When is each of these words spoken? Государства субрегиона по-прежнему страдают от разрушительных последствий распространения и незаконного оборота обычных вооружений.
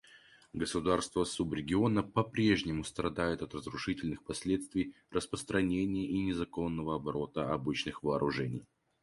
Государства 0.53 1.25
субрегиона 1.25 2.01
по-прежнему 2.01 2.83
страдают 2.83 3.43
от 3.43 3.53
разрушительных 3.53 4.23
последствий 4.23 4.95
распространения 5.11 6.07
и 6.07 6.17
незаконного 6.23 6.95
оборота 6.95 7.53
обычных 7.53 8.01
вооружений. 8.01 8.65